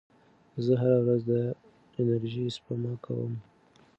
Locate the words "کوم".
3.05-3.33